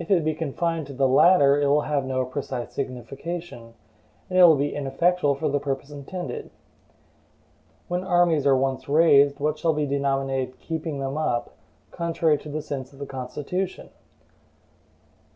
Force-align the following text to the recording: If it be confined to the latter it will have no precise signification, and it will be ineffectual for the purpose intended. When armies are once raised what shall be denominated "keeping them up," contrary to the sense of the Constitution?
If 0.00 0.10
it 0.10 0.24
be 0.24 0.34
confined 0.34 0.88
to 0.88 0.92
the 0.92 1.06
latter 1.06 1.62
it 1.62 1.68
will 1.68 1.82
have 1.82 2.04
no 2.04 2.24
precise 2.24 2.72
signification, 2.72 3.74
and 4.28 4.36
it 4.36 4.42
will 4.42 4.56
be 4.56 4.74
ineffectual 4.74 5.36
for 5.36 5.48
the 5.48 5.60
purpose 5.60 5.90
intended. 5.92 6.50
When 7.86 8.02
armies 8.02 8.48
are 8.48 8.56
once 8.56 8.88
raised 8.88 9.38
what 9.38 9.56
shall 9.56 9.72
be 9.72 9.86
denominated 9.86 10.58
"keeping 10.58 10.98
them 10.98 11.16
up," 11.16 11.54
contrary 11.92 12.36
to 12.38 12.48
the 12.48 12.62
sense 12.62 12.92
of 12.92 12.98
the 12.98 13.06
Constitution? 13.06 13.90